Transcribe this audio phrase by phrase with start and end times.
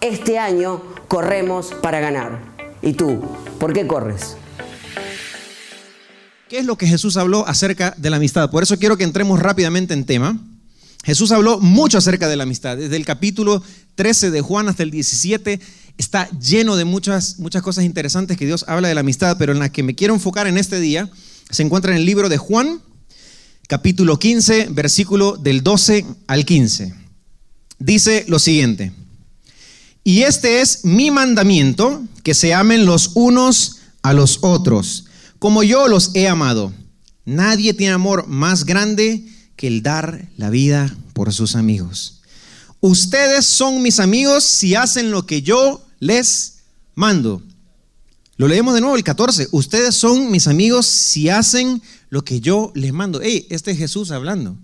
[0.00, 2.40] Este año corremos para ganar.
[2.82, 3.20] ¿Y tú?
[3.58, 4.36] ¿Por qué corres?
[6.48, 8.48] ¿Qué es lo que Jesús habló acerca de la amistad?
[8.50, 10.38] Por eso quiero que entremos rápidamente en tema.
[11.04, 12.76] Jesús habló mucho acerca de la amistad.
[12.76, 13.60] Desde el capítulo
[13.96, 15.60] 13 de Juan hasta el 17
[15.96, 19.58] está lleno de muchas, muchas cosas interesantes que Dios habla de la amistad, pero en
[19.58, 21.10] la que me quiero enfocar en este día
[21.50, 22.80] se encuentra en el libro de Juan,
[23.66, 26.94] capítulo 15, versículo del 12 al 15.
[27.80, 28.92] Dice lo siguiente.
[30.08, 35.04] Y este es mi mandamiento, que se amen los unos a los otros
[35.38, 36.72] como yo los he amado.
[37.26, 39.22] Nadie tiene amor más grande
[39.54, 42.22] que el dar la vida por sus amigos.
[42.80, 46.60] Ustedes son mis amigos si hacen lo que yo les
[46.94, 47.42] mando.
[48.38, 49.48] Lo leemos de nuevo el 14.
[49.50, 53.20] Ustedes son mis amigos si hacen lo que yo les mando.
[53.22, 54.56] Hey, este es Jesús hablando.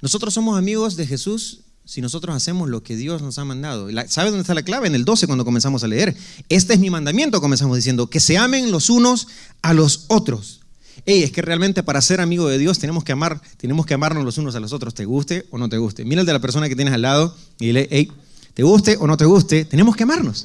[0.00, 3.88] Nosotros somos amigos de Jesús si nosotros hacemos lo que Dios nos ha mandado.
[4.08, 4.88] ¿Sabe dónde está la clave?
[4.88, 6.14] En el 12 cuando comenzamos a leer.
[6.50, 9.26] Este es mi mandamiento, comenzamos diciendo, que se amen los unos
[9.62, 10.60] a los otros.
[11.06, 14.22] Ey, es que realmente para ser amigo de Dios tenemos que amar, tenemos que amarnos
[14.22, 16.04] los unos a los otros, te guste o no te guste.
[16.04, 18.12] Mira el de la persona que tienes al lado y dile, hey,
[18.52, 20.44] te guste o no te guste, tenemos que amarnos.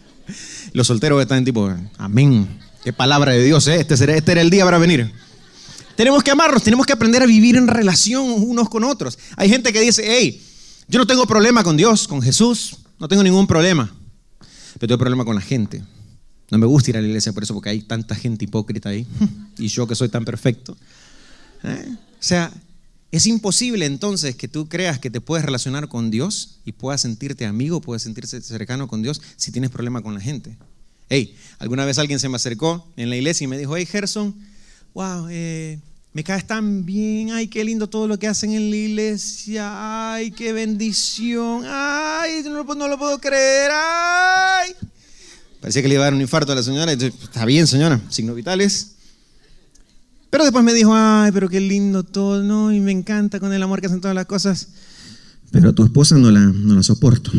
[0.72, 2.48] los solteros están tipo, amén.
[2.82, 3.78] Qué palabra de Dios, ¿eh?
[3.78, 5.12] este, será, este era el día para venir.
[5.96, 9.18] Tenemos que amarnos, tenemos que aprender a vivir en relación unos con otros.
[9.36, 10.42] Hay gente que dice, hey,
[10.92, 13.90] yo no tengo problema con Dios, con Jesús, no tengo ningún problema,
[14.74, 15.82] pero tengo problema con la gente.
[16.50, 19.06] No me gusta ir a la iglesia por eso, porque hay tanta gente hipócrita ahí,
[19.58, 20.76] y yo que soy tan perfecto.
[21.64, 21.96] ¿Eh?
[21.96, 22.52] O sea,
[23.10, 27.46] es imposible entonces que tú creas que te puedes relacionar con Dios y puedas sentirte
[27.46, 30.58] amigo, puedas sentirse cercano con Dios si tienes problema con la gente.
[31.08, 34.34] Hey, alguna vez alguien se me acercó en la iglesia y me dijo, hey Gerson,
[34.92, 35.78] wow, eh,
[36.14, 40.30] me caes tan bien, ay, qué lindo todo lo que hacen en la iglesia, ay,
[40.30, 44.72] qué bendición, ay, no, lo puedo creer, ay.
[45.60, 48.36] Parecía que le iba a dar un infarto a la señora, está bien señora, signos
[48.36, 48.88] vitales.
[50.28, 52.72] Pero después me dijo, ay, pero qué lindo todo, ¿no?
[52.72, 54.68] Y me encanta con el amor que hacen todas las cosas.
[55.50, 57.30] Pero a tu esposa no la, no la soporto.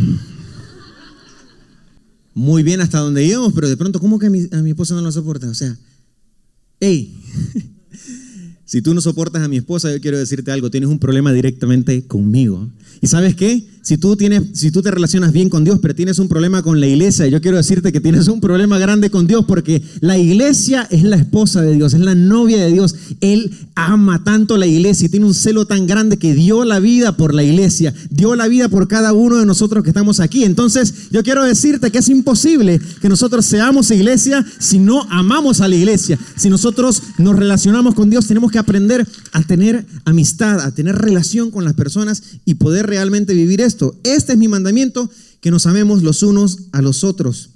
[2.34, 4.96] Muy bien hasta donde íbamos, pero de pronto, ¿cómo que a mi, a mi esposa
[4.96, 5.48] no la soporta?
[5.48, 5.76] O sea,
[6.80, 7.20] hey,
[8.74, 12.08] si tú no soportas a mi esposa, yo quiero decirte algo, tienes un problema directamente
[12.08, 12.72] conmigo.
[13.02, 13.68] ¿Y sabes qué?
[13.84, 16.80] Si tú, tienes, si tú te relacionas bien con Dios, pero tienes un problema con
[16.80, 20.88] la iglesia, yo quiero decirte que tienes un problema grande con Dios porque la iglesia
[20.90, 22.96] es la esposa de Dios, es la novia de Dios.
[23.20, 27.18] Él ama tanto la iglesia y tiene un celo tan grande que dio la vida
[27.18, 30.46] por la iglesia, dio la vida por cada uno de nosotros que estamos aquí.
[30.46, 35.68] Entonces, yo quiero decirte que es imposible que nosotros seamos iglesia si no amamos a
[35.68, 36.18] la iglesia.
[36.38, 41.52] Si nosotros nos relacionamos con Dios, tenemos que aprender a tener amistad, a tener relación
[41.52, 43.96] con las personas y poder realmente vivir esto.
[44.04, 45.10] Este es mi mandamiento,
[45.42, 47.50] que nos amemos los unos a los otros.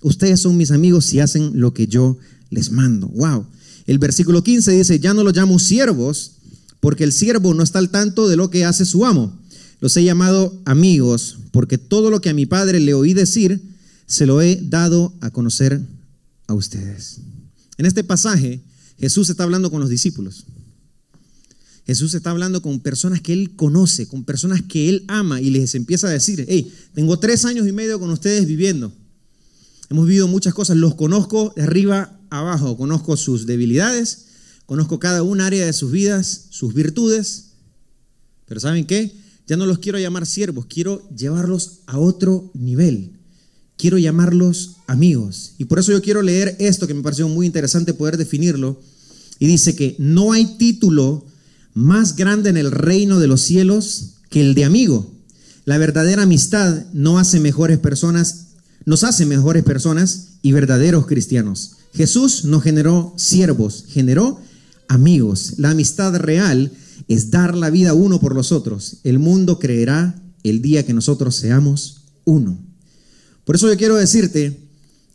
[0.00, 2.16] Ustedes son mis amigos si hacen lo que yo
[2.50, 3.08] les mando.
[3.08, 3.46] Wow.
[3.86, 6.32] El versículo 15 dice, ya no los llamo siervos,
[6.80, 9.36] porque el siervo no está al tanto de lo que hace su amo.
[9.80, 13.60] Los he llamado amigos, porque todo lo que a mi padre le oí decir,
[14.06, 15.80] se lo he dado a conocer
[16.46, 17.18] a ustedes.
[17.78, 18.60] En este pasaje,
[19.02, 20.44] Jesús está hablando con los discípulos.
[21.84, 25.74] Jesús está hablando con personas que Él conoce, con personas que Él ama y les
[25.74, 28.92] empieza a decir, hey, tengo tres años y medio con ustedes viviendo.
[29.90, 34.26] Hemos vivido muchas cosas, los conozco de arriba abajo, conozco sus debilidades,
[34.66, 37.46] conozco cada una área de sus vidas, sus virtudes,
[38.46, 39.10] pero ¿saben qué?
[39.48, 43.18] Ya no los quiero llamar siervos, quiero llevarlos a otro nivel.
[43.76, 45.54] Quiero llamarlos amigos.
[45.58, 48.80] Y por eso yo quiero leer esto que me pareció muy interesante poder definirlo.
[49.42, 51.26] Y dice que no hay título
[51.74, 55.10] más grande en el reino de los cielos que el de amigo.
[55.64, 58.50] La verdadera amistad no hace mejores personas,
[58.84, 61.72] nos hace mejores personas y verdaderos cristianos.
[61.92, 64.40] Jesús no generó siervos, generó
[64.86, 65.54] amigos.
[65.56, 66.70] La amistad real
[67.08, 68.98] es dar la vida uno por los otros.
[69.02, 72.60] El mundo creerá el día que nosotros seamos uno.
[73.44, 74.60] Por eso yo quiero decirte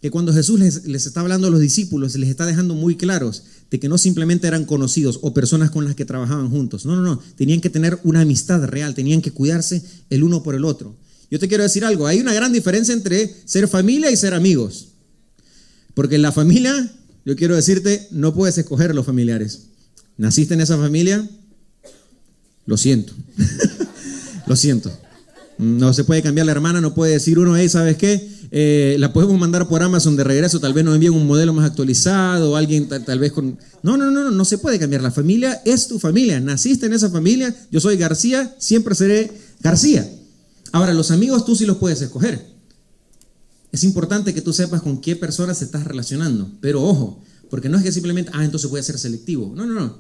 [0.02, 3.80] que cuando Jesús les, está hablando a los discípulos, les está dejando muy claros de
[3.80, 6.86] que no simplemente eran conocidos o personas con las que trabajaban juntos.
[6.86, 7.20] No, no, no.
[7.36, 10.96] Tenían que tener una amistad real, tenían que cuidarse el uno por el otro.
[11.30, 14.90] Yo te quiero decir algo, hay una gran diferencia entre ser familia y ser amigos.
[15.94, 16.92] Porque en la familia,
[17.26, 19.64] yo quiero decirte, no puedes escoger los familiares.
[20.18, 21.28] ¿Naciste en esa familia?
[22.66, 23.14] Lo siento.
[24.48, 24.92] Lo siento.
[25.58, 28.37] No se puede cambiar la hermana, no puede decir uno, hey, ¿sabes qué?
[28.52, 31.70] Eh, la podemos mandar por Amazon de regreso, tal vez nos envíen un modelo más
[31.70, 33.58] actualizado, alguien tal, vez con...
[33.84, 35.02] No, no, no, no, no se puede cambiar.
[35.02, 40.10] La familia es tu familia, naciste en esa familia, yo soy García, siempre seré García.
[40.72, 42.46] Ahora, los amigos tú sí los puedes escoger.
[43.72, 47.84] Es importante que tú sepas con qué personas estás relacionando, pero ojo, porque no es
[47.84, 49.54] que simplemente, ah, entonces voy a ser selectivo.
[49.56, 49.98] No, no, no.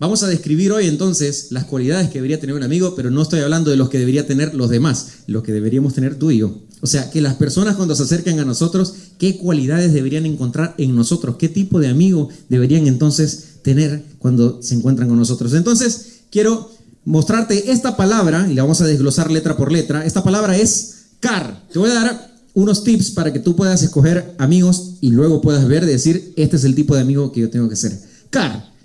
[0.00, 3.40] Vamos a describir hoy entonces las cualidades que debería tener un amigo, pero no estoy
[3.40, 6.60] hablando de los que debería tener los demás, los que deberíamos tener tú y yo.
[6.80, 10.94] O sea, que las personas cuando se acercan a nosotros, ¿qué cualidades deberían encontrar en
[10.94, 11.34] nosotros?
[11.36, 15.52] ¿Qué tipo de amigo deberían entonces tener cuando se encuentran con nosotros?
[15.54, 16.70] Entonces, quiero
[17.04, 20.06] mostrarte esta palabra, y la vamos a desglosar letra por letra.
[20.06, 21.66] Esta palabra es car.
[21.72, 25.66] Te voy a dar unos tips para que tú puedas escoger amigos y luego puedas
[25.66, 27.98] ver, decir, este es el tipo de amigo que yo tengo que ser.
[28.30, 28.77] Car.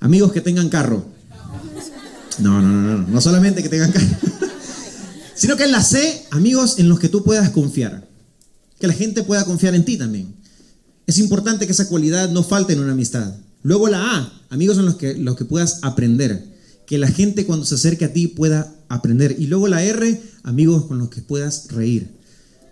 [0.00, 1.04] Amigos que tengan carro.
[2.38, 4.06] No, no, no, no, no solamente que tengan carro,
[5.34, 8.08] sino que en la C, amigos en los que tú puedas confiar.
[8.78, 10.36] Que la gente pueda confiar en ti también.
[11.06, 13.34] Es importante que esa cualidad no falte en una amistad.
[13.62, 16.46] Luego la A, amigos en los que, los que puedas aprender.
[16.86, 19.34] Que la gente cuando se acerque a ti pueda aprender.
[19.38, 22.18] Y luego la R, amigos con los que puedas reír.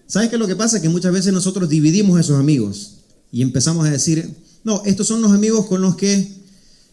[0.06, 0.80] ¿Sabes qué es lo que pasa?
[0.80, 2.98] Que muchas veces nosotros dividimos esos amigos
[3.32, 6.30] y empezamos a decir, no, estos son los amigos con los que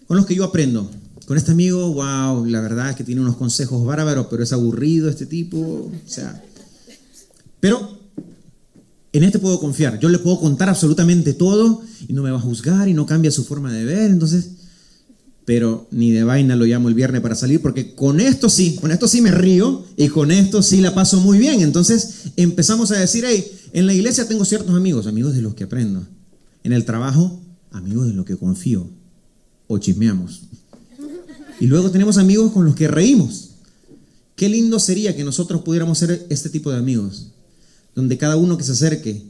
[0.08, 0.90] con los que yo aprendo.
[1.26, 5.10] Con este amigo, wow, la verdad es que tiene unos consejos bárbaros, pero es aburrido
[5.10, 5.58] este tipo.
[5.58, 6.44] O sea,
[7.60, 7.98] pero
[9.14, 10.00] en este puedo confiar.
[10.00, 13.32] Yo le puedo contar absolutamente todo y no me va a juzgar y no cambia
[13.32, 14.12] su forma de ver.
[14.12, 14.50] Entonces,
[15.46, 18.92] pero ni de vaina lo llamo el viernes para salir porque con esto sí, con
[18.92, 21.62] esto sí me río y con esto sí la paso muy bien.
[21.62, 25.64] Entonces empezamos a decir, hey, en la iglesia tengo ciertos amigos, amigos de los que
[25.64, 26.06] aprendo.
[26.64, 27.40] En el trabajo,
[27.72, 28.90] amigos de los que confío
[29.68, 30.44] o chismeamos.
[31.60, 33.52] Y luego tenemos amigos con los que reímos.
[34.36, 37.28] Qué lindo sería que nosotros pudiéramos ser este tipo de amigos,
[37.96, 39.24] donde cada uno que se acerque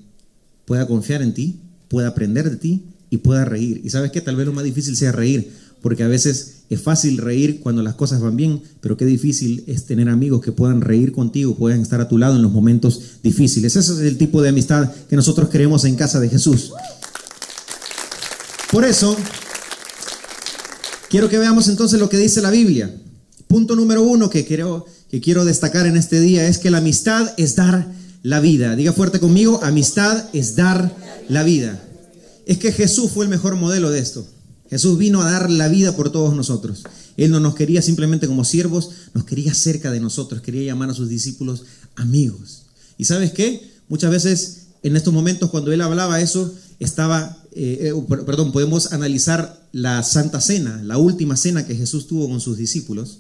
[0.66, 1.60] pueda confiar en ti,
[1.90, 3.82] pueda aprender de ti y pueda reír.
[3.84, 7.18] Y sabes que tal vez lo más difícil sea reír, porque a veces es fácil
[7.18, 11.12] reír cuando las cosas van bien, pero qué difícil es tener amigos que puedan reír
[11.12, 13.76] contigo, puedan estar a tu lado en los momentos difíciles.
[13.76, 16.72] Ese es el tipo de amistad que nosotros queremos en casa de Jesús.
[18.72, 19.16] Por eso,
[21.14, 22.92] Quiero que veamos entonces lo que dice la Biblia.
[23.46, 27.36] Punto número uno que quiero, que quiero destacar en este día es que la amistad
[27.38, 27.88] es dar
[28.24, 28.76] la vida.
[28.76, 30.92] Diga fuerte conmigo, amistad es dar
[31.30, 31.80] la vida.
[32.48, 34.26] Es que Jesús fue el mejor modelo de esto.
[34.72, 36.82] Jesús vino a dar la vida por todos nosotros.
[37.16, 40.96] Él no nos quería simplemente como siervos, nos quería cerca de nosotros, quería llamar a
[40.96, 41.66] sus discípulos
[41.96, 42.64] amigos.
[42.98, 43.70] ¿Y sabes qué?
[43.88, 49.68] Muchas veces en estos momentos cuando él hablaba eso, estaba eh, eh, perdón, podemos analizar
[49.72, 53.20] la Santa Cena, la última cena que Jesús tuvo con sus discípulos.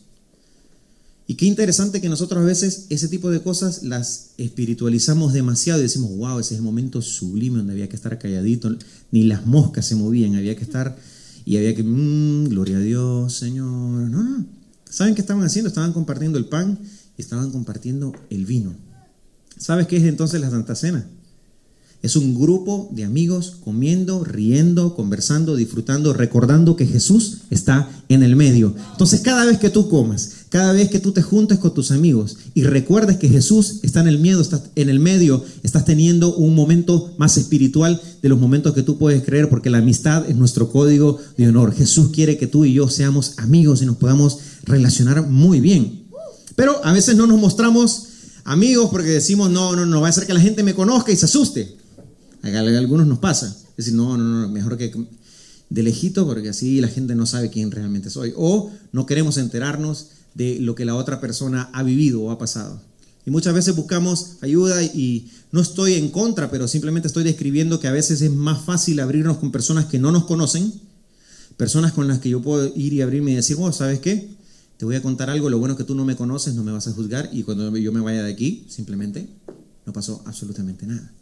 [1.25, 5.83] Y qué interesante que nosotros a veces ese tipo de cosas las espiritualizamos demasiado y
[5.83, 8.75] decimos, wow, ese es el momento sublime donde había que estar calladito,
[9.11, 10.97] ni las moscas se movían, había que estar
[11.45, 13.67] y había que, mmm, gloria a Dios, Señor.
[13.67, 14.45] No, no.
[14.89, 15.69] ¿Saben qué estaban haciendo?
[15.69, 16.77] Estaban compartiendo el pan
[17.17, 18.75] y estaban compartiendo el vino.
[19.57, 21.07] ¿Sabes qué es entonces la Santa Cena?
[22.03, 28.35] Es un grupo de amigos comiendo, riendo, conversando, disfrutando, recordando que Jesús está en el
[28.35, 28.75] medio.
[28.91, 32.35] Entonces cada vez que tú comas, cada vez que tú te juntes con tus amigos
[32.53, 34.61] y recuerdes que Jesús está en el miedo, está
[34.99, 39.69] medio, estás teniendo un momento más espiritual de los momentos que tú puedes creer, porque
[39.69, 41.73] la amistad es nuestro código de honor.
[41.73, 46.03] Jesús quiere que tú y yo seamos amigos y nos podamos relacionar muy bien.
[46.57, 48.07] Pero a veces no nos mostramos
[48.43, 51.15] amigos porque decimos, no, no, no, va a ser que la gente me conozca y
[51.15, 51.82] se asuste.
[52.43, 53.47] A algunos nos pasa.
[53.47, 54.93] Es decir, no, no, no, mejor que
[55.69, 58.33] de lejito porque así la gente no sabe quién realmente soy.
[58.35, 62.81] O no queremos enterarnos de lo que la otra persona ha vivido o ha pasado.
[63.25, 67.87] Y muchas veces buscamos ayuda y no estoy en contra, pero simplemente estoy describiendo que
[67.87, 70.73] a veces es más fácil abrirnos con personas que no nos conocen,
[71.55, 74.29] personas con las que yo puedo ir y abrirme y decir, oh, ¿sabes qué?
[74.77, 76.73] Te voy a contar algo, lo bueno es que tú no me conoces, no me
[76.73, 79.29] vas a juzgar y cuando yo me vaya de aquí, simplemente
[79.85, 81.13] no pasó absolutamente nada.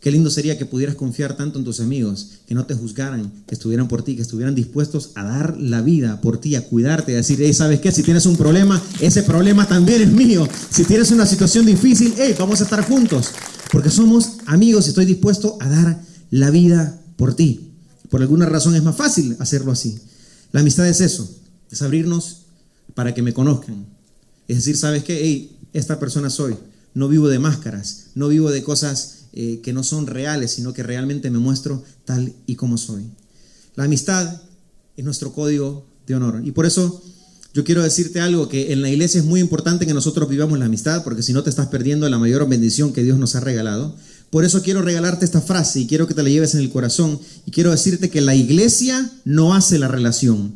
[0.00, 3.54] Qué lindo sería que pudieras confiar tanto en tus amigos, que no te juzgaran, que
[3.54, 7.16] estuvieran por ti, que estuvieran dispuestos a dar la vida por ti, a cuidarte, a
[7.16, 7.92] decir, hey, ¿sabes qué?
[7.92, 10.48] Si tienes un problema, ese problema también es mío.
[10.70, 13.28] Si tienes una situación difícil, hey, vamos a estar juntos.
[13.70, 17.72] Porque somos amigos y estoy dispuesto a dar la vida por ti.
[18.08, 20.00] Por alguna razón es más fácil hacerlo así.
[20.52, 21.30] La amistad es eso,
[21.70, 22.46] es abrirnos
[22.94, 23.84] para que me conozcan.
[24.48, 25.20] Es decir, ¿sabes qué?
[25.22, 26.56] Hey, esta persona soy.
[26.94, 30.82] No vivo de máscaras, no vivo de cosas eh, que no son reales, sino que
[30.82, 33.04] realmente me muestro tal y como soy.
[33.76, 34.42] La amistad
[34.96, 36.42] es nuestro código de honor.
[36.44, 37.02] Y por eso
[37.52, 40.66] yo quiero decirte algo, que en la iglesia es muy importante que nosotros vivamos la
[40.66, 43.96] amistad, porque si no te estás perdiendo la mayor bendición que Dios nos ha regalado.
[44.30, 47.18] Por eso quiero regalarte esta frase y quiero que te la lleves en el corazón.
[47.46, 50.54] Y quiero decirte que la iglesia no hace la relación,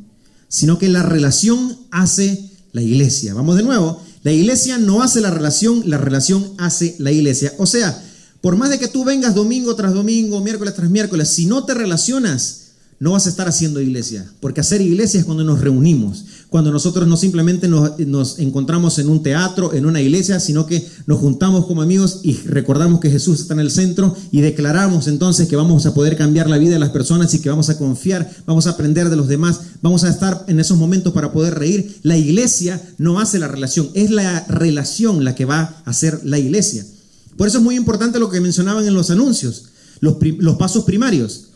[0.49, 3.35] sino que la relación hace la iglesia.
[3.35, 4.01] Vamos de nuevo.
[4.23, 7.53] La iglesia no hace la relación, la relación hace la iglesia.
[7.59, 8.01] O sea,
[8.45, 11.73] por más de que tú vengas domingo tras domingo, miércoles tras miércoles, si no te
[11.73, 14.31] relacionas, no vas a estar haciendo iglesia.
[14.39, 19.23] Porque hacer iglesia es cuando nos reunimos, cuando nosotros no simplemente nos, encontramos en un
[19.23, 23.55] teatro, en una iglesia, sino que nos juntamos como amigos y recordamos que Jesús está
[23.55, 26.91] en el centro y declaramos entonces que vamos a poder cambiar la vida de las
[26.91, 30.45] personas y que vamos a confiar, vamos a aprender de los demás, vamos a estar
[30.49, 31.99] en esos momentos para poder reír.
[32.03, 36.39] La iglesia no hace la relación, es la relación la que va a hacer la
[36.39, 36.85] iglesia.
[37.37, 39.65] Por eso es muy importante lo que mencionaban en los anuncios,
[40.01, 40.17] los,
[40.57, 41.47] pasos primarios.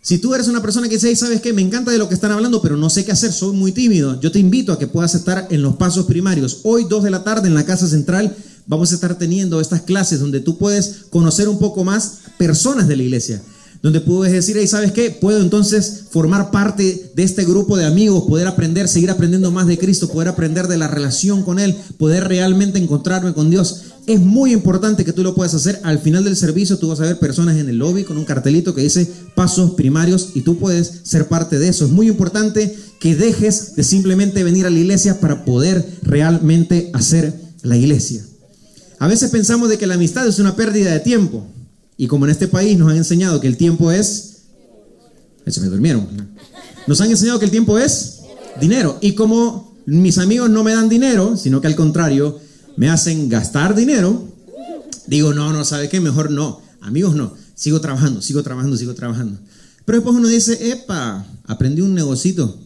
[0.00, 1.52] Si tú eres una persona que dice, ¿sabes qué?
[1.52, 4.20] Me encanta de lo que están hablando, pero no sé qué hacer, soy muy tímido.
[4.20, 6.60] Yo te invito a que puedas estar en los pasos primarios.
[6.62, 8.34] Hoy, 2 de la tarde, en la Casa Central,
[8.66, 12.96] vamos a estar teniendo estas clases donde tú puedes conocer un poco más personas de
[12.96, 13.42] la iglesia
[13.82, 15.10] donde puedes decir, hey, ¿sabes qué?
[15.10, 19.78] Puedo entonces formar parte de este grupo de amigos, poder aprender, seguir aprendiendo más de
[19.78, 23.82] Cristo, poder aprender de la relación con Él, poder realmente encontrarme con Dios.
[24.08, 25.80] Es muy importante que tú lo puedas hacer.
[25.82, 28.74] Al final del servicio tú vas a ver personas en el lobby con un cartelito
[28.74, 31.84] que dice pasos primarios y tú puedes ser parte de eso.
[31.84, 37.38] Es muy importante que dejes de simplemente venir a la iglesia para poder realmente hacer
[37.60, 38.24] la iglesia.
[38.98, 41.46] A veces pensamos de que la amistad es una pérdida de tiempo.
[41.98, 44.36] Y como en este país nos han enseñado que el tiempo es...
[45.46, 46.08] Se me durmieron.
[46.86, 48.20] Nos han enseñado que el tiempo es
[48.58, 48.96] dinero.
[49.02, 52.47] Y como mis amigos no me dan dinero, sino que al contrario,
[52.78, 54.32] me hacen gastar dinero,
[55.08, 56.00] digo, no, no, ¿sabe qué?
[56.00, 56.62] Mejor no.
[56.80, 57.34] Amigos no.
[57.56, 59.36] Sigo trabajando, sigo trabajando, sigo trabajando.
[59.84, 62.56] Pero después uno dice, epa, aprendí un negocito.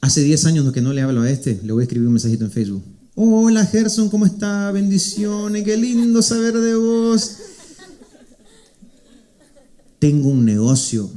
[0.00, 2.46] Hace 10 años que no le hablo a este, le voy a escribir un mensajito
[2.46, 2.82] en Facebook.
[3.16, 4.72] Hola Gerson, ¿cómo está?
[4.72, 7.36] Bendiciones, qué lindo saber de vos.
[9.98, 11.10] Tengo un negocio.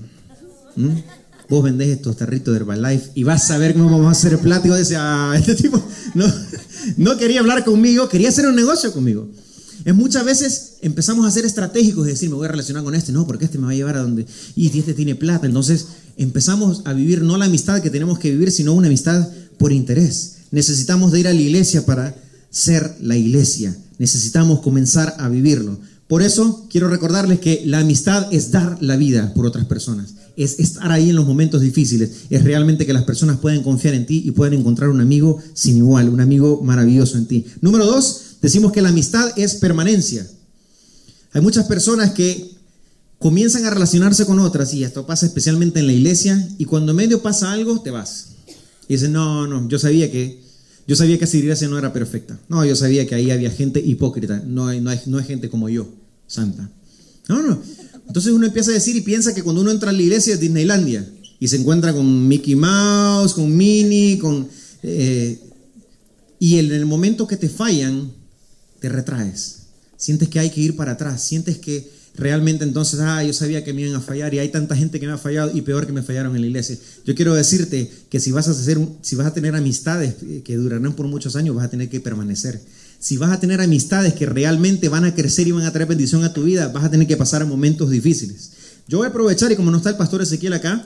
[1.47, 4.39] Vos vendés estos tarritos de Herbalife y vas a ver cómo vamos a hacer el
[4.39, 4.97] plático de ese.
[4.97, 5.81] Ah, este tipo
[6.13, 6.25] no,
[6.97, 9.29] no quería hablar conmigo, quería hacer un negocio conmigo.
[9.85, 13.11] Es muchas veces empezamos a ser estratégicos y decir, me voy a relacionar con este,
[13.11, 15.47] no, porque este me va a llevar a donde, y este tiene plata.
[15.47, 19.71] Entonces empezamos a vivir no la amistad que tenemos que vivir, sino una amistad por
[19.71, 20.33] interés.
[20.51, 22.15] Necesitamos ir a la iglesia para
[22.49, 23.75] ser la iglesia.
[23.99, 25.79] Necesitamos comenzar a vivirlo.
[26.09, 30.15] Por eso quiero recordarles que la amistad es dar la vida por otras personas.
[30.35, 32.09] Es estar ahí en los momentos difíciles.
[32.31, 35.77] Es realmente que las personas pueden confiar en ti y pueden encontrar un amigo sin
[35.77, 37.45] igual, un amigo maravilloso en ti.
[37.61, 40.27] Número dos, decimos que la amistad es permanencia.
[41.31, 42.57] Hay muchas personas que
[43.19, 47.21] comienzan a relacionarse con otras y esto pasa especialmente en la iglesia y cuando medio
[47.21, 48.29] pasa algo te vas.
[48.87, 50.41] Y dice, no, no, yo sabía que,
[50.87, 52.39] yo sabía que esa iglesia no era perfecta.
[52.49, 54.41] No, yo sabía que ahí había gente hipócrita.
[54.47, 55.98] No hay, no hay, no hay gente como yo,
[56.29, 56.69] santa.
[57.27, 57.61] No, no.
[58.07, 60.39] Entonces uno empieza a decir y piensa que cuando uno entra a la iglesia es
[60.39, 61.07] Disneylandia
[61.39, 64.47] y se encuentra con Mickey Mouse, con Minnie, con...
[64.83, 65.39] Eh,
[66.39, 68.11] y en el momento que te fallan,
[68.79, 69.57] te retraes.
[69.97, 71.21] Sientes que hay que ir para atrás.
[71.21, 74.75] Sientes que realmente entonces, ah, yo sabía que me iban a fallar y hay tanta
[74.75, 76.77] gente que me ha fallado y peor que me fallaron en la iglesia.
[77.05, 80.93] Yo quiero decirte que si vas a hacer, si vas a tener amistades que durarán
[80.95, 82.61] por muchos años, vas a tener que permanecer.
[82.99, 86.23] Si vas a tener amistades que realmente van a crecer y van a traer bendición
[86.25, 88.51] a tu vida, vas a tener que pasar momentos difíciles.
[88.87, 90.85] Yo voy a aprovechar y como no está el pastor Ezequiel acá,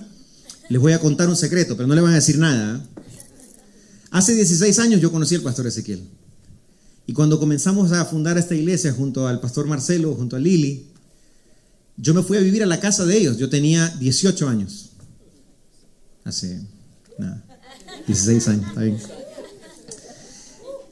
[0.69, 2.85] les voy a contar un secreto, pero no le van a decir nada.
[4.11, 6.07] Hace 16 años yo conocí al pastor Ezequiel.
[7.07, 10.85] Y cuando comenzamos a fundar esta iglesia junto al pastor Marcelo, junto a Lili,
[11.97, 13.37] yo me fui a vivir a la casa de ellos.
[13.37, 14.89] Yo tenía 18 años.
[16.23, 16.61] Hace,
[17.17, 17.43] nada,
[18.07, 18.97] 16 años, está bien.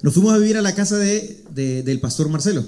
[0.02, 2.64] Nos fuimos a vivir a la casa de, del pastor Marcelo.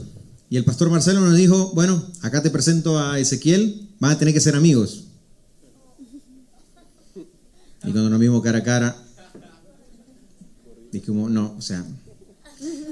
[0.50, 4.34] Y el pastor Marcelo nos dijo, bueno, acá te presento a Ezequiel, van a tener
[4.34, 5.06] que ser amigos.
[7.16, 8.96] Y cuando nos vimos cara a cara,
[10.92, 11.84] dijimos, no, o sea,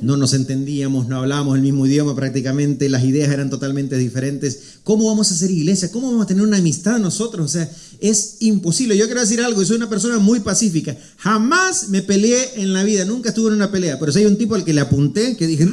[0.01, 4.79] no nos entendíamos, no hablábamos el mismo idioma prácticamente, las ideas eran totalmente diferentes.
[4.83, 5.91] ¿Cómo vamos a hacer iglesia?
[5.91, 7.45] ¿Cómo vamos a tener una amistad nosotros?
[7.45, 8.97] O sea, es imposible.
[8.97, 10.97] Yo quiero decir algo, soy una persona muy pacífica.
[11.17, 13.99] Jamás me peleé en la vida, nunca estuve en una pelea.
[13.99, 15.69] Pero si hay un tipo al que le apunté, que dije,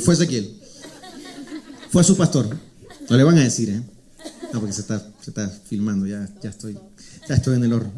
[0.00, 0.58] fue Ezequiel.
[1.90, 2.48] Fue su pastor.
[3.08, 3.82] No le van a decir, ¿eh?
[4.52, 6.76] No, porque se está, se está filmando, ya, ya, estoy,
[7.28, 7.92] ya estoy en el horno.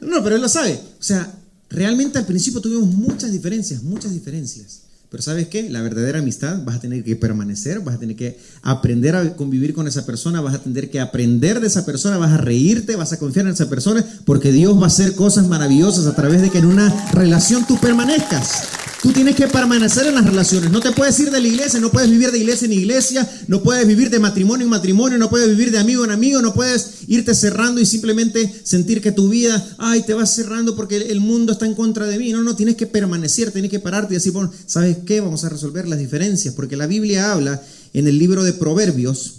[0.00, 0.80] No, pero él lo sabe.
[0.98, 1.32] O sea,
[1.72, 4.82] realmente al principio tuvimos muchas diferencias, muchas diferencias.
[5.10, 5.68] Pero ¿sabes qué?
[5.68, 9.74] La verdadera amistad vas a tener que permanecer, vas a tener que aprender a convivir
[9.74, 13.12] con esa persona, vas a tener que aprender de esa persona, vas a reírte, vas
[13.12, 16.48] a confiar en esa persona, porque Dios va a hacer cosas maravillosas a través de
[16.48, 18.81] que en una relación tú permanezcas.
[19.02, 20.70] Tú tienes que permanecer en las relaciones.
[20.70, 23.60] No te puedes ir de la iglesia, no puedes vivir de iglesia en iglesia, no
[23.60, 26.98] puedes vivir de matrimonio en matrimonio, no puedes vivir de amigo en amigo, no puedes
[27.08, 31.52] irte cerrando y simplemente sentir que tu vida, ay, te vas cerrando porque el mundo
[31.52, 32.30] está en contra de mí.
[32.30, 35.20] No, no, tienes que permanecer, tienes que pararte y decir, bueno, ¿sabes qué?
[35.20, 37.60] Vamos a resolver las diferencias, porque la Biblia habla
[37.94, 39.38] en el libro de Proverbios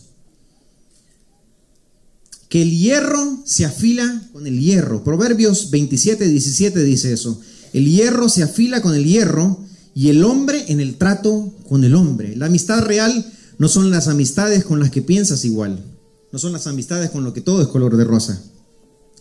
[2.49, 5.05] que el hierro se afila con el hierro.
[5.05, 7.41] Proverbios 27, 17 dice eso.
[7.73, 9.59] El hierro se afila con el hierro
[9.95, 12.35] y el hombre en el trato con el hombre.
[12.35, 15.83] La amistad real no son las amistades con las que piensas igual.
[16.31, 18.41] No son las amistades con lo que todo es color de rosa.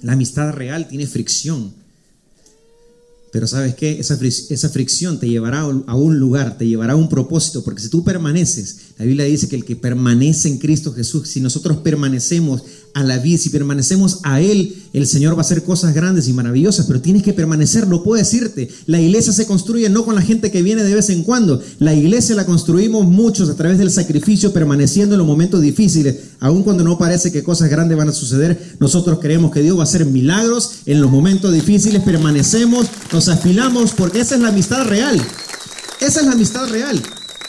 [0.02, 1.72] La amistad real tiene fricción.
[3.32, 3.98] Pero sabes qué?
[3.98, 7.88] Esa, esa fricción te llevará a un lugar, te llevará a un propósito, porque si
[7.88, 12.62] tú permaneces, la Biblia dice que el que permanece en Cristo Jesús, si nosotros permanecemos
[12.94, 16.32] a la vida, si permanecemos a Él, el Señor va a hacer cosas grandes y
[16.32, 18.68] maravillosas, pero tienes que permanecer, no puedes irte.
[18.86, 21.94] La iglesia se construye no con la gente que viene de vez en cuando, la
[21.94, 26.84] iglesia la construimos muchos a través del sacrificio, permaneciendo en los momentos difíciles, aun cuando
[26.84, 30.04] no parece que cosas grandes van a suceder, nosotros creemos que Dios va a hacer
[30.04, 35.20] milagros en los momentos difíciles, permanecemos, nos afilamos, porque esa es la amistad real.
[36.00, 37.00] Esa es la amistad real.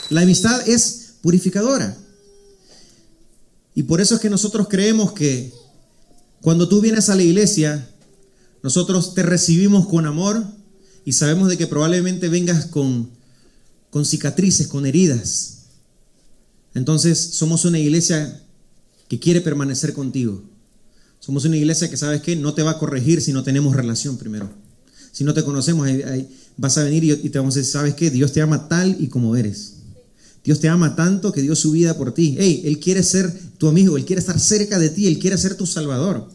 [0.10, 1.98] La amistad es purificadora.
[3.74, 5.52] Y por eso es que nosotros creemos que
[6.42, 7.90] cuando tú vienes a la iglesia,
[8.62, 10.46] nosotros te recibimos con amor
[11.06, 13.10] y sabemos de que probablemente vengas con,
[13.90, 15.60] con cicatrices, con heridas.
[16.76, 18.42] Entonces somos una iglesia
[19.08, 20.44] que quiere permanecer contigo.
[21.22, 24.18] Somos una iglesia que sabes que no te va a corregir si no tenemos relación
[24.18, 24.52] primero.
[25.14, 25.88] Si no te conocemos,
[26.58, 28.12] vas a venir y te vamos a decir, ¿sabes qué?
[28.12, 29.83] Dios te ama tal y como eres.
[30.44, 32.36] Dios te ama tanto que dio su vida por ti.
[32.38, 35.56] Hey, Él quiere ser tu amigo, Él quiere estar cerca de ti, Él quiere ser
[35.56, 36.28] tu salvador.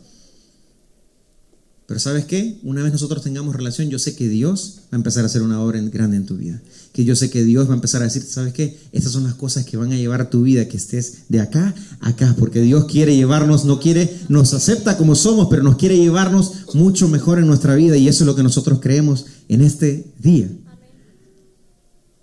[1.89, 2.59] Pero ¿sabes qué?
[2.65, 5.63] Una vez nosotros tengamos relación, yo sé que Dios va a empezar a hacer una
[5.63, 6.61] obra grande en tu vida.
[6.93, 8.79] Que yo sé que Dios va a empezar a decir, ¿sabes qué?
[8.93, 11.75] Estas son las cosas que van a llevar a tu vida, que estés de acá
[12.01, 15.97] a acá, porque Dios quiere llevarnos, no quiere, nos acepta como somos, pero nos quiere
[15.97, 20.13] llevarnos mucho mejor en nuestra vida y eso es lo que nosotros creemos en este
[20.19, 20.51] día.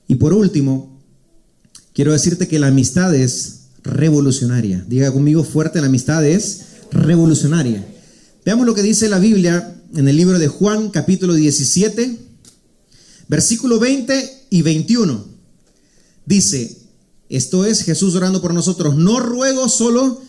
[0.07, 0.94] Y por último,
[1.95, 4.83] Quiero decirte que la amistad es revolucionaria.
[4.85, 7.87] Diga conmigo fuerte, la amistad es revolucionaria.
[8.43, 12.19] Veamos lo que dice la Biblia en el libro de Juan capítulo 17,
[13.29, 15.25] versículo 20 y 21.
[16.25, 16.77] Dice,
[17.29, 20.21] esto es Jesús orando por nosotros, no ruego solo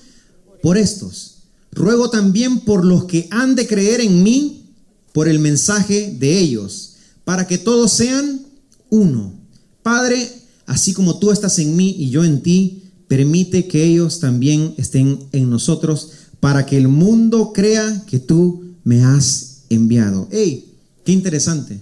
[0.63, 1.39] por estos,
[1.73, 4.71] ruego también por los que han de creer en mí
[5.13, 6.93] por el mensaje de ellos,
[7.25, 8.47] para que todos sean
[8.89, 9.35] uno.
[9.83, 14.75] Padre, así como tú estás en mí y yo en ti, permite que ellos también
[14.77, 20.29] estén en nosotros para que el mundo crea que tú me has enviado.
[20.31, 20.73] ¡Ey!
[21.05, 21.81] Qué interesante.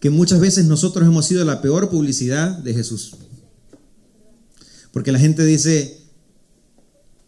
[0.00, 3.14] Que muchas veces nosotros hemos sido la peor publicidad de Jesús.
[4.92, 5.98] Porque la gente dice,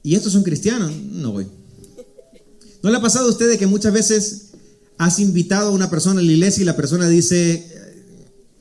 [0.03, 0.93] ¿y estos son cristianos?
[1.13, 1.47] No voy.
[2.83, 4.47] ¿No le ha pasado a usted de que muchas veces
[4.99, 7.67] has invitado a una persona a la iglesia y la persona dice,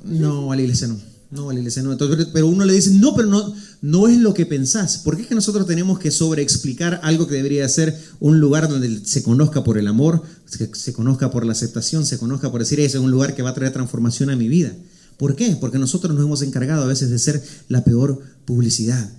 [0.03, 1.08] no, a la iglesia no?
[1.31, 1.95] No, la iglesia no.
[2.33, 4.97] pero uno le dice, no, pero no, no es lo que pensás.
[4.97, 9.05] ¿Por qué es que nosotros tenemos que sobreexplicar algo que debería ser un lugar donde
[9.05, 12.79] se conozca por el amor, se, se conozca por la aceptación, se conozca por decir,
[12.79, 14.73] ese es un lugar que va a traer transformación a mi vida?
[15.17, 15.55] ¿Por qué?
[15.59, 19.11] Porque nosotros nos hemos encargado a veces de ser la peor publicidad.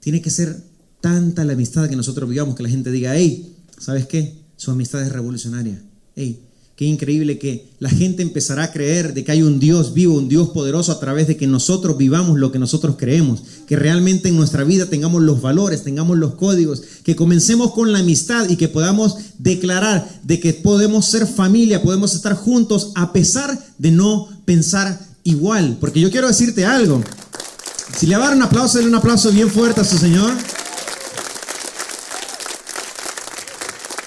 [0.00, 0.62] Tiene que ser
[1.00, 4.36] tanta la amistad que nosotros vivamos que la gente diga, hey, ¿sabes qué?
[4.56, 5.80] Su amistad es revolucionaria.
[6.14, 10.14] Hey, Qué increíble que la gente empezará a creer de que hay un Dios vivo,
[10.14, 14.30] un Dios poderoso a través de que nosotros vivamos lo que nosotros creemos, que realmente
[14.30, 18.56] en nuestra vida tengamos los valores, tengamos los códigos, que comencemos con la amistad y
[18.56, 24.28] que podamos declarar de que podemos ser familia, podemos estar juntos a pesar de no
[24.46, 25.76] pensar igual.
[25.78, 27.02] Porque yo quiero decirte algo.
[27.98, 30.32] Si le va a dar un aplauso, denle un aplauso bien fuerte a su Señor.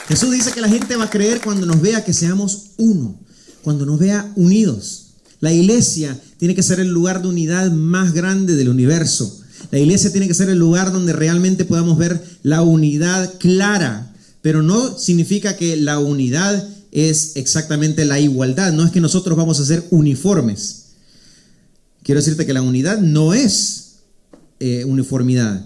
[0.07, 3.19] Jesús dice que la gente va a creer cuando nos vea que seamos uno,
[3.63, 5.05] cuando nos vea unidos.
[5.39, 9.41] La iglesia tiene que ser el lugar de unidad más grande del universo.
[9.71, 14.61] La iglesia tiene que ser el lugar donde realmente podamos ver la unidad clara, pero
[14.61, 19.65] no significa que la unidad es exactamente la igualdad, no es que nosotros vamos a
[19.65, 20.83] ser uniformes.
[22.03, 23.95] Quiero decirte que la unidad no es
[24.59, 25.65] eh, uniformidad.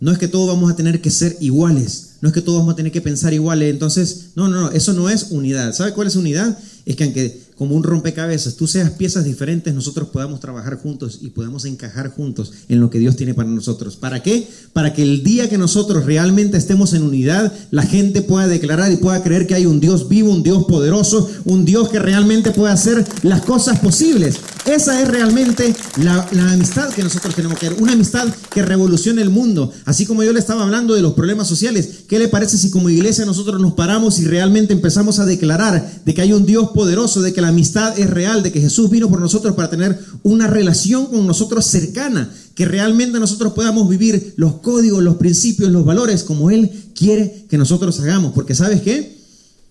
[0.00, 2.74] No es que todos vamos a tener que ser iguales, no es que todos vamos
[2.74, 3.70] a tener que pensar iguales.
[3.70, 5.72] Entonces, no, no, no, eso no es unidad.
[5.72, 6.58] ¿Sabe cuál es unidad?
[6.86, 11.28] Es que aunque como un rompecabezas, tú seas piezas diferentes, nosotros podamos trabajar juntos y
[11.28, 13.96] podamos encajar juntos en lo que Dios tiene para nosotros.
[13.96, 14.48] ¿Para qué?
[14.72, 18.96] Para que el día que nosotros realmente estemos en unidad, la gente pueda declarar y
[18.96, 22.72] pueda creer que hay un Dios vivo, un Dios poderoso, un Dios que realmente puede
[22.72, 24.36] hacer las cosas posibles.
[24.64, 29.28] Esa es realmente la, amistad que nosotros tenemos que ver, una amistad que revolucione el
[29.28, 29.70] mundo.
[29.84, 32.90] Así como yo le estaba hablando de los problemas sociales, ¿qué le parece si como
[32.90, 37.22] iglesia nosotros nos paramos y realmente empezamos a declarar de que hay un Dios poderoso,
[37.22, 40.48] de que la amistad es real, de que Jesús vino por nosotros para tener una
[40.48, 46.24] relación con nosotros cercana, que realmente nosotros podamos vivir los códigos, los principios, los valores
[46.24, 48.32] como Él quiere que nosotros hagamos.
[48.32, 49.16] Porque sabes qué?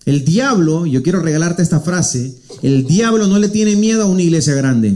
[0.06, 4.22] El diablo, yo quiero regalarte esta frase, el diablo no le tiene miedo a una
[4.22, 4.96] iglesia grande.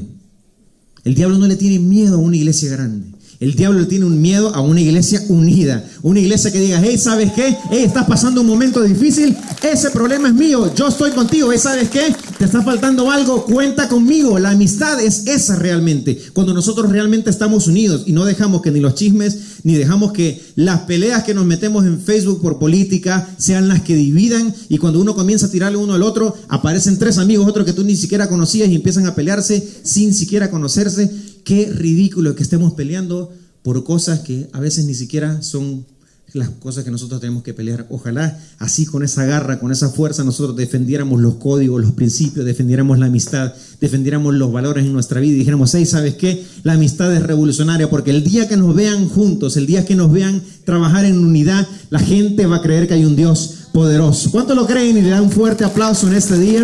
[1.03, 3.12] El diablo no le tiene miedo a una iglesia grande.
[3.43, 5.85] El diablo tiene un miedo a una iglesia unida.
[6.01, 7.57] Una iglesia que diga, hey, ¿sabes qué?
[7.69, 9.35] Hey, estás pasando un momento difícil.
[9.61, 10.73] Ese problema es mío.
[10.73, 11.51] Yo estoy contigo.
[11.51, 12.15] Hey, ¿sabes qué?
[12.37, 13.43] Te está faltando algo.
[13.43, 14.39] Cuenta conmigo.
[14.39, 16.17] La amistad es esa realmente.
[16.31, 20.41] Cuando nosotros realmente estamos unidos y no dejamos que ni los chismes, ni dejamos que
[20.55, 24.55] las peleas que nos metemos en Facebook por política sean las que dividan.
[24.69, 27.83] Y cuando uno comienza a tirarle uno al otro, aparecen tres amigos, otros que tú
[27.83, 33.31] ni siquiera conocías y empiezan a pelearse sin siquiera conocerse qué ridículo que estemos peleando
[33.61, 35.85] por cosas que a veces ni siquiera son
[36.33, 37.85] las cosas que nosotros tenemos que pelear.
[37.89, 42.97] Ojalá así con esa garra, con esa fuerza, nosotros defendiéramos los códigos, los principios, defendiéramos
[42.97, 46.43] la amistad, defendiéramos los valores en nuestra vida y dijéramos, hey, ¿sabes qué?
[46.63, 50.11] La amistad es revolucionaria porque el día que nos vean juntos, el día que nos
[50.11, 54.31] vean trabajar en unidad, la gente va a creer que hay un Dios poderoso.
[54.31, 56.63] ¿Cuánto lo creen y le dan un fuerte aplauso en este día?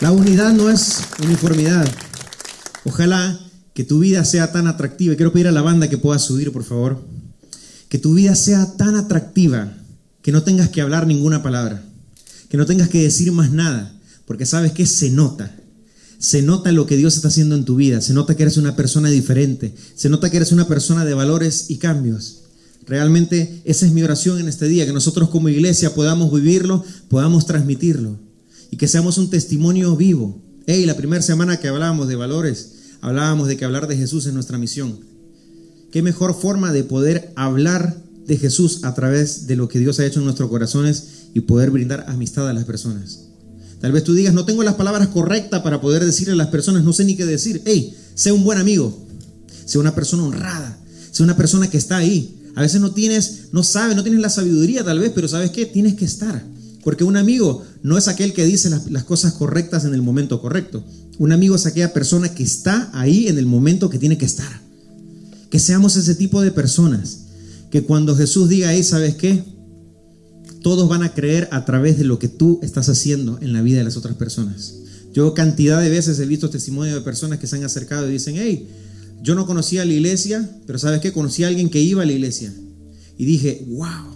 [0.00, 1.86] La unidad no es uniformidad.
[2.86, 3.38] Ojalá
[3.74, 5.16] que tu vida sea tan atractiva.
[5.16, 7.04] quiero pedir a la banda que pueda subir, por favor.
[7.88, 9.76] Que tu vida sea tan atractiva
[10.22, 11.84] que no tengas que hablar ninguna palabra.
[12.48, 13.92] Que no tengas que decir más nada.
[14.24, 15.54] Porque sabes que se nota.
[16.18, 18.00] Se nota lo que Dios está haciendo en tu vida.
[18.00, 19.74] Se nota que eres una persona diferente.
[19.94, 22.44] Se nota que eres una persona de valores y cambios.
[22.86, 27.44] Realmente esa es mi oración en este día, que nosotros como iglesia podamos vivirlo, podamos
[27.44, 28.16] transmitirlo
[28.70, 30.40] y que seamos un testimonio vivo.
[30.68, 32.75] Hey, la primera semana que hablábamos de valores,
[33.06, 34.98] hablábamos de que hablar de Jesús es nuestra misión.
[35.92, 40.04] ¿Qué mejor forma de poder hablar de Jesús a través de lo que Dios ha
[40.04, 43.28] hecho en nuestros corazones y poder brindar amistad a las personas?
[43.80, 46.82] Tal vez tú digas, no tengo las palabras correctas para poder decirle a las personas,
[46.82, 47.62] no sé ni qué decir.
[47.64, 49.06] Hey, sé un buen amigo,
[49.64, 50.76] sé una persona honrada,
[51.12, 52.34] sé una persona que está ahí.
[52.56, 55.64] A veces no tienes, no sabes, no tienes la sabiduría tal vez, pero ¿sabes qué?
[55.64, 56.44] Tienes que estar.
[56.86, 60.84] Porque un amigo no es aquel que dice las, cosas correctas en el momento correcto.
[61.18, 64.60] Un amigo es aquella persona que está ahí en el momento que tiene que estar.
[65.50, 67.22] Que seamos ese tipo de personas.
[67.72, 69.42] Que cuando Jesús diga ahí, ¿sabes qué?
[70.62, 73.78] Todos van a creer a través de lo que tú estás haciendo en la vida
[73.78, 74.74] de las otras personas.
[75.12, 78.36] Yo cantidad de veces he visto testimonios de personas que se han acercado y dicen,
[78.38, 78.68] hey,
[79.24, 81.12] yo no conocía la iglesia, pero ¿sabes qué?
[81.12, 82.54] Conocí a alguien que iba a la iglesia.
[83.18, 84.14] Y dije, wow,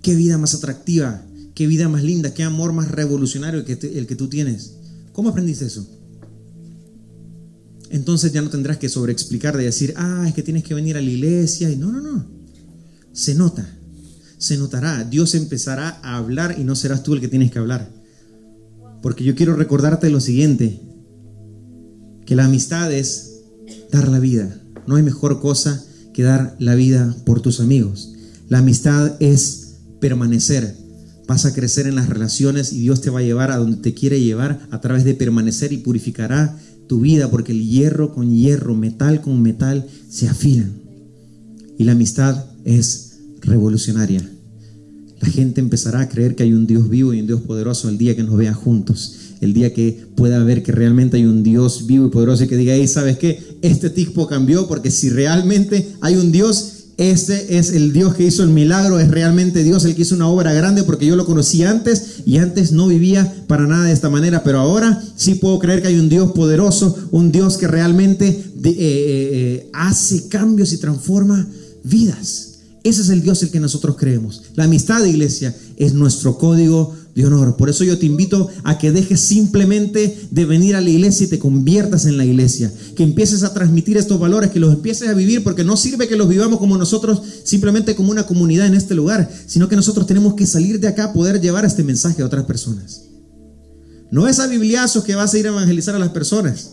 [0.00, 1.26] qué vida más atractiva,
[1.56, 4.74] qué vida más linda, qué amor más revolucionario que el que tú tienes.
[5.12, 5.88] ¿Cómo aprendiste eso?
[7.88, 11.00] Entonces ya no tendrás que sobreexplicar de decir, ah, es que tienes que venir a
[11.00, 11.70] la iglesia.
[11.70, 12.26] Y no, no, no.
[13.14, 13.66] Se nota.
[14.36, 15.02] Se notará.
[15.04, 17.90] Dios empezará a hablar y no serás tú el que tienes que hablar.
[19.00, 20.82] Porque yo quiero recordarte lo siguiente.
[22.26, 23.44] que la amistad es
[23.90, 24.60] dar la vida.
[24.86, 28.12] No hay mejor cosa que dar la vida por tus amigos.
[28.50, 30.85] La amistad es permanecer.
[31.26, 33.94] Vas a crecer en las relaciones y Dios te va a llevar a donde te
[33.94, 38.74] quiere llevar a través de permanecer y purificará tu vida porque el hierro con hierro,
[38.74, 40.72] metal con metal se afilan.
[41.78, 44.28] Y la amistad es revolucionaria.
[45.20, 47.98] La gente empezará a creer que hay un Dios vivo y un Dios poderoso el
[47.98, 49.16] día que nos vea juntos.
[49.40, 52.56] El día que pueda ver que realmente hay un Dios vivo y poderoso y que
[52.56, 53.58] diga, hey, ¿sabes qué?
[53.62, 58.42] Este tipo cambió porque si realmente hay un Dios, este es el Dios que hizo
[58.42, 61.62] el milagro, es realmente Dios el que hizo una obra grande porque yo lo conocí
[61.62, 65.82] antes y antes no vivía para nada de esta manera, pero ahora sí puedo creer
[65.82, 70.78] que hay un Dios poderoso, un Dios que realmente eh, eh, eh, hace cambios y
[70.78, 71.46] transforma
[71.84, 72.54] vidas.
[72.82, 74.44] Ese es el Dios el que nosotros creemos.
[74.54, 77.56] La amistad de iglesia es nuestro código de honor.
[77.56, 81.30] Por eso yo te invito a que dejes simplemente de venir a la iglesia y
[81.30, 82.70] te conviertas en la iglesia.
[82.94, 86.16] Que empieces a transmitir estos valores, que los empieces a vivir, porque no sirve que
[86.16, 90.34] los vivamos como nosotros, simplemente como una comunidad en este lugar, sino que nosotros tenemos
[90.34, 93.04] que salir de acá, poder llevar este mensaje a otras personas.
[94.10, 96.72] No es a bibliazos que vas a ir a evangelizar a las personas.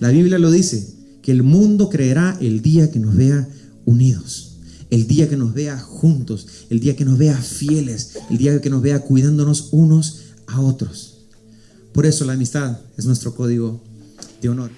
[0.00, 0.86] La Biblia lo dice,
[1.22, 3.48] que el mundo creerá el día que nos vea
[3.86, 4.47] unidos
[4.90, 8.70] el día que nos vea juntos, el día que nos vea fieles, el día que
[8.70, 11.26] nos vea cuidándonos unos a otros.
[11.92, 13.80] Por eso la amistad es nuestro código
[14.40, 14.70] de honor.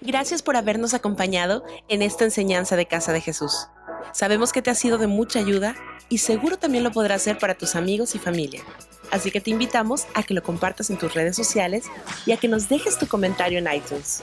[0.00, 3.68] Gracias por habernos acompañado en esta enseñanza de Casa de Jesús.
[4.12, 5.74] Sabemos que te ha sido de mucha ayuda
[6.08, 8.62] y seguro también lo podrás hacer para tus amigos y familia.
[9.10, 11.84] Así que te invitamos a que lo compartas en tus redes sociales
[12.26, 14.22] y a que nos dejes tu comentario en iTunes.